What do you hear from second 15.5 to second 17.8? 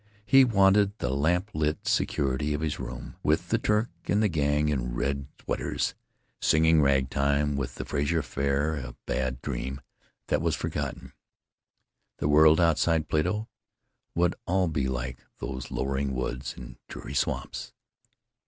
lowering woods and dreary swamps.